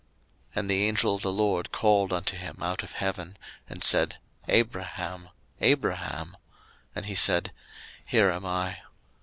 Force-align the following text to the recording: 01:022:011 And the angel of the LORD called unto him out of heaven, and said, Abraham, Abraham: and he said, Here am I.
01:022:011 0.01 0.09
And 0.55 0.69
the 0.71 0.83
angel 0.85 1.13
of 1.15 1.21
the 1.21 1.31
LORD 1.31 1.71
called 1.71 2.11
unto 2.11 2.35
him 2.35 2.57
out 2.63 2.81
of 2.81 2.93
heaven, 2.93 3.37
and 3.69 3.83
said, 3.83 4.17
Abraham, 4.47 5.29
Abraham: 5.59 6.37
and 6.95 7.05
he 7.05 7.13
said, 7.13 7.53
Here 8.05 8.31
am 8.31 8.43
I. 8.47 8.79